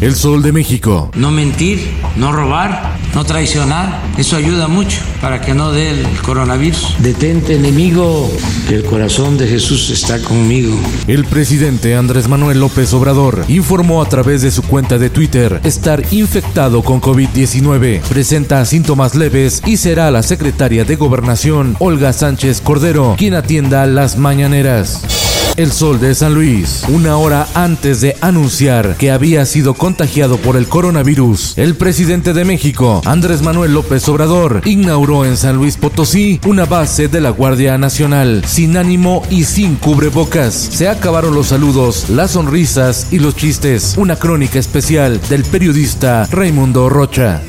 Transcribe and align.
El 0.00 0.14
Sol 0.14 0.42
de 0.42 0.50
México. 0.50 1.10
No 1.14 1.30
mentir, 1.30 1.90
no 2.16 2.32
robar, 2.32 2.96
no 3.14 3.24
traicionar. 3.24 4.00
Eso 4.16 4.36
ayuda 4.36 4.66
mucho 4.66 4.98
para 5.20 5.42
que 5.42 5.52
no 5.52 5.72
dé 5.72 5.90
el 5.90 6.06
coronavirus. 6.22 6.94
Detente 7.00 7.56
enemigo, 7.56 8.30
que 8.66 8.76
el 8.76 8.84
corazón 8.84 9.36
de 9.36 9.46
Jesús 9.46 9.90
está 9.90 10.18
conmigo. 10.22 10.74
El 11.06 11.26
presidente 11.26 11.96
Andrés 11.96 12.28
Manuel 12.28 12.60
López 12.60 12.94
Obrador 12.94 13.44
informó 13.48 14.00
a 14.00 14.08
través 14.08 14.40
de 14.40 14.50
su 14.50 14.62
cuenta 14.62 14.96
de 14.96 15.10
Twitter 15.10 15.60
estar 15.64 16.02
infectado 16.12 16.82
con 16.82 17.02
COVID-19. 17.02 18.00
Presenta 18.00 18.64
síntomas 18.64 19.14
leves 19.14 19.62
y 19.66 19.76
será 19.76 20.10
la 20.10 20.22
secretaria 20.22 20.86
de 20.86 20.96
Gobernación, 20.96 21.76
Olga 21.78 22.14
Sánchez 22.14 22.62
Cordero, 22.62 23.16
quien 23.18 23.34
atienda 23.34 23.84
las 23.86 24.16
mañaneras. 24.16 25.19
El 25.60 25.72
Sol 25.72 26.00
de 26.00 26.14
San 26.14 26.32
Luis, 26.32 26.84
una 26.88 27.18
hora 27.18 27.46
antes 27.52 28.00
de 28.00 28.16
anunciar 28.22 28.96
que 28.96 29.10
había 29.10 29.44
sido 29.44 29.74
contagiado 29.74 30.38
por 30.38 30.56
el 30.56 30.66
coronavirus, 30.66 31.52
el 31.58 31.74
presidente 31.74 32.32
de 32.32 32.46
México, 32.46 33.02
Andrés 33.04 33.42
Manuel 33.42 33.74
López 33.74 34.08
Obrador, 34.08 34.62
inauguró 34.64 35.26
en 35.26 35.36
San 35.36 35.56
Luis 35.56 35.76
Potosí 35.76 36.40
una 36.46 36.64
base 36.64 37.08
de 37.08 37.20
la 37.20 37.28
Guardia 37.28 37.76
Nacional, 37.76 38.42
sin 38.46 38.78
ánimo 38.78 39.22
y 39.28 39.44
sin 39.44 39.76
cubrebocas. 39.76 40.54
Se 40.54 40.88
acabaron 40.88 41.34
los 41.34 41.48
saludos, 41.48 42.08
las 42.08 42.30
sonrisas 42.30 43.08
y 43.10 43.18
los 43.18 43.36
chistes. 43.36 43.96
Una 43.98 44.16
crónica 44.16 44.58
especial 44.58 45.20
del 45.28 45.44
periodista 45.44 46.26
Raimundo 46.32 46.88
Rocha. 46.88 47.42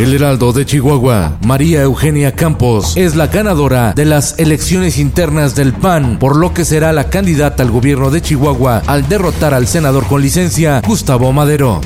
El 0.00 0.14
Heraldo 0.14 0.54
de 0.54 0.64
Chihuahua, 0.64 1.36
María 1.44 1.82
Eugenia 1.82 2.34
Campos, 2.34 2.96
es 2.96 3.16
la 3.16 3.26
ganadora 3.26 3.92
de 3.92 4.06
las 4.06 4.34
elecciones 4.38 4.96
internas 4.96 5.54
del 5.54 5.74
PAN, 5.74 6.18
por 6.18 6.36
lo 6.36 6.54
que 6.54 6.64
será 6.64 6.94
la 6.94 7.10
candidata 7.10 7.62
al 7.62 7.70
gobierno 7.70 8.10
de 8.10 8.22
Chihuahua 8.22 8.82
al 8.86 9.06
derrotar 9.10 9.52
al 9.52 9.66
senador 9.66 10.06
con 10.06 10.22
licencia, 10.22 10.80
Gustavo 10.86 11.30
Madero. 11.34 11.82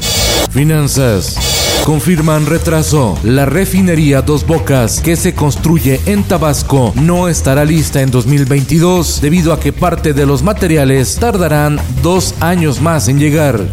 Finanzas. 0.53 1.81
Confirman 1.85 2.47
retraso. 2.47 3.19
La 3.25 3.47
refinería 3.47 4.23
Dos 4.23 4.47
Bocas 4.47 5.01
que 5.01 5.17
se 5.17 5.35
construye 5.35 6.01
en 6.07 6.23
Tabasco 6.23 6.93
no 6.95 7.27
estará 7.27 7.65
lista 7.65 8.01
en 8.01 8.13
2022 8.13 9.23
debido 9.23 9.53
a 9.53 9.59
que 9.59 9.73
parte 9.73 10.13
de 10.13 10.25
los 10.25 10.45
materiales 10.45 11.17
tardarán 11.17 11.81
dos 12.01 12.37
años 12.39 12.81
más 12.81 13.09
en 13.09 13.19
llegar 13.19 13.67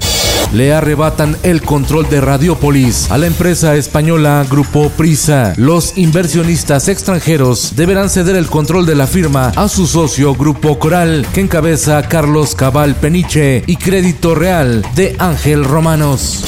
le 0.54 0.74
arrebatan 0.74 1.38
el 1.44 1.62
control 1.62 2.10
de 2.10 2.22
Radiopolis 2.22 3.10
a 3.12 3.18
la 3.18 3.28
empresa 3.28 3.76
española 3.76 4.46
Grupo 4.50 4.90
Prisa. 4.90 5.54
Los 5.58 5.98
inversionistas 5.98 6.88
extranjeros 6.88 7.74
deberán 7.76 8.10
ceder 8.10 8.36
el 8.36 8.48
control 8.48 8.86
de 8.86 8.96
la 8.96 9.08
firma 9.08 9.52
a 9.56 9.68
su 9.68 9.88
socio 9.88 10.36
Grupo 10.36 10.80
Coral, 10.80 11.26
que 11.34 11.42
encabeza 11.42 12.02
Carlos 12.04 12.56
Cabal 12.56 12.96
Peniche 12.96 13.64
y 13.68 13.78
Crédito 13.78 14.36
Real 14.36 14.86
de 14.96 15.16
Ángel 15.20 15.64
Romanos. 15.64 16.44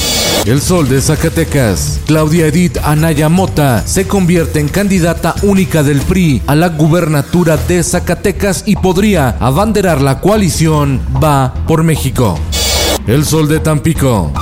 El 0.46 0.60
Sol 0.60 0.90
de 0.90 1.00
Zacatecas, 1.00 2.00
Claudia 2.04 2.46
Edith 2.46 2.76
Anaya 2.84 3.30
Mota, 3.30 3.82
se 3.86 4.06
convierte 4.06 4.60
en 4.60 4.68
candidata 4.68 5.34
única 5.42 5.82
del 5.82 6.02
PRI 6.02 6.42
a 6.46 6.54
la 6.54 6.68
gubernatura 6.68 7.56
de 7.56 7.82
Zacatecas 7.82 8.62
y 8.66 8.76
podría 8.76 9.30
abanderar 9.40 10.02
la 10.02 10.20
coalición 10.20 11.00
Va 11.22 11.54
por 11.66 11.82
México. 11.82 12.38
El 13.06 13.22
Sol 13.26 13.48
de 13.48 13.60
Tampico. 13.60 14.32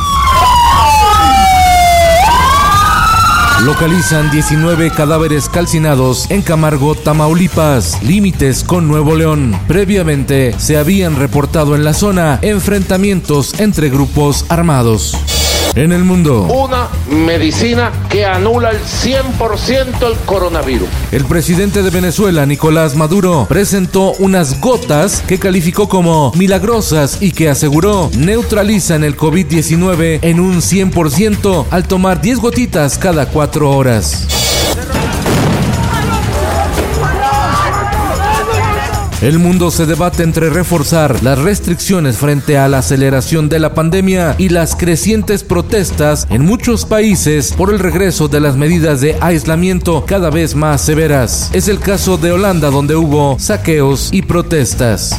Localizan 3.65 4.31
19 4.31 4.91
cadáveres 4.91 5.49
calcinados 5.49 6.31
en 6.31 6.43
Camargo, 6.43 6.95
Tamaulipas, 6.95 8.01
límites 8.05 8.63
con 8.63 8.87
Nuevo 8.87 9.17
León. 9.17 9.59
Previamente 9.67 10.55
se 10.59 10.77
habían 10.77 11.17
reportado 11.17 11.75
en 11.75 11.83
la 11.83 11.93
zona 11.93 12.39
enfrentamientos 12.43 13.59
entre 13.59 13.91
grupos 13.91 14.47
armados. 14.49 15.17
En 15.75 15.91
el 15.91 16.05
mundo, 16.05 16.43
una 16.43 16.89
medicina 17.09 17.91
que 18.11 18.27
anula 18.27 18.71
el 18.73 18.79
100% 18.79 20.07
el 20.07 20.19
coronavirus. 20.27 20.89
el 21.13 21.25
presidente 21.25 21.83
de 21.83 21.89
Venezuela, 21.89 22.45
Nicolás 22.45 22.95
Maduro, 22.95 23.47
presentó 23.49 24.13
unas 24.19 24.61
gotas 24.61 25.23
que 25.27 25.39
calificó 25.39 25.89
como 25.89 26.31
milagrosas 26.37 27.23
y 27.23 27.31
que 27.31 27.49
aseguró 27.49 28.11
neutralizan 28.15 29.03
el 29.03 29.17
COVID-19 29.17 30.19
en 30.21 30.41
un 30.41 30.57
100% 30.57 31.67
al 31.71 31.89
tomar 31.89 32.21
10 32.21 32.39
gotitas 32.39 32.99
cada 32.99 33.31
4 33.31 33.71
horas. 33.71 34.52
El 39.23 39.39
mundo 39.39 39.71
se 39.71 39.87
debate 39.87 40.25
entre 40.25 40.51
reforzar 40.51 41.23
las 41.23 41.39
restricciones 41.39 42.17
frente 42.17 42.59
a 42.59 42.67
la 42.67 42.79
aceleración 42.79 43.49
de 43.49 43.61
la 43.61 43.73
pandemia 43.73 44.35
y 44.37 44.49
las 44.49 44.75
crecientes 44.75 45.45
protestas 45.45 46.27
en 46.29 46.45
muchos 46.45 46.85
países 46.85 47.53
por 47.53 47.73
el 47.73 47.79
regreso 47.79 48.27
de 48.27 48.41
las 48.41 48.57
medidas 48.57 49.01
de 49.01 49.17
aislamiento 49.21 50.05
cada 50.07 50.29
vez 50.31 50.57
más 50.57 50.81
severas. 50.81 51.51
Es 51.53 51.69
el 51.69 51.79
caso 51.79 52.17
de 52.17 52.33
Holanda 52.33 52.71
donde 52.71 52.97
hubo 52.97 53.39
saqueos 53.39 54.09
y 54.13 54.23
protestas. 54.23 55.17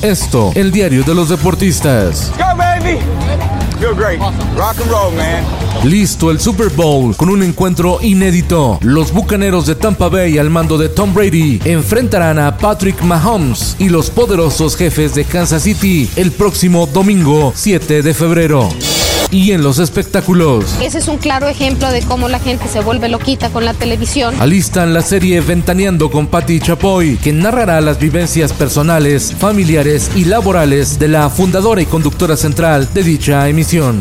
Esto, 0.00 0.52
el 0.54 0.72
diario 0.72 1.04
de 1.04 1.14
los 1.14 1.28
deportistas. 1.28 2.32
Go, 2.38 2.56
baby! 2.56 3.00
Rock 4.56 4.80
and 4.80 4.90
roll, 4.90 5.14
man. 5.14 5.61
Listo 5.84 6.30
el 6.30 6.38
Super 6.38 6.68
Bowl 6.68 7.16
con 7.16 7.28
un 7.28 7.42
encuentro 7.42 7.98
inédito. 8.00 8.78
Los 8.82 9.12
Bucaneros 9.12 9.66
de 9.66 9.74
Tampa 9.74 10.08
Bay 10.08 10.38
al 10.38 10.48
mando 10.48 10.78
de 10.78 10.88
Tom 10.88 11.12
Brady 11.12 11.60
enfrentarán 11.64 12.38
a 12.38 12.56
Patrick 12.56 13.02
Mahomes 13.02 13.74
y 13.80 13.88
los 13.88 14.08
poderosos 14.08 14.76
jefes 14.76 15.16
de 15.16 15.24
Kansas 15.24 15.64
City 15.64 16.08
el 16.14 16.30
próximo 16.30 16.86
domingo 16.86 17.52
7 17.56 18.02
de 18.02 18.14
febrero. 18.14 18.68
Y 19.32 19.50
en 19.50 19.64
los 19.64 19.80
espectáculos. 19.80 20.76
Ese 20.80 20.98
es 20.98 21.08
un 21.08 21.18
claro 21.18 21.48
ejemplo 21.48 21.90
de 21.90 22.02
cómo 22.02 22.28
la 22.28 22.38
gente 22.38 22.68
se 22.68 22.78
vuelve 22.78 23.08
loquita 23.08 23.50
con 23.50 23.64
la 23.64 23.74
televisión. 23.74 24.36
Alistan 24.38 24.94
la 24.94 25.02
serie 25.02 25.40
Ventaneando 25.40 26.12
con 26.12 26.28
Patti 26.28 26.60
Chapoy, 26.60 27.16
que 27.16 27.32
narrará 27.32 27.80
las 27.80 27.98
vivencias 27.98 28.52
personales, 28.52 29.34
familiares 29.36 30.12
y 30.14 30.26
laborales 30.26 31.00
de 31.00 31.08
la 31.08 31.28
fundadora 31.28 31.82
y 31.82 31.86
conductora 31.86 32.36
central 32.36 32.88
de 32.94 33.02
dicha 33.02 33.48
emisión. 33.48 33.98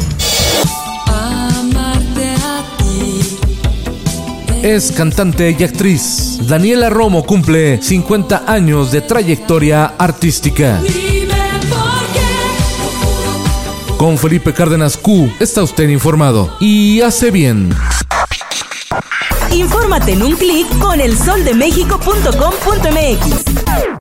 Es 4.64 4.92
cantante 4.92 5.56
y 5.58 5.64
actriz. 5.64 6.38
Daniela 6.48 6.92
Romo 6.92 7.26
cumple 7.26 7.82
50 7.82 8.44
años 8.46 8.92
de 8.92 9.02
trayectoria 9.02 9.96
artística. 9.98 10.80
Con 13.98 14.20
Felipe 14.20 14.54
Cárdenas 14.54 14.98
Q 14.98 15.32
está 15.40 15.64
usted 15.64 15.90
informado 15.90 16.56
y 16.60 17.02
hace 17.02 17.32
bien. 17.32 17.74
Infórmate 19.52 20.12
en 20.14 20.22
un 20.22 20.36
clic 20.36 20.68
con 20.80 21.02
elsoldemexico.com.mx. 21.02 24.01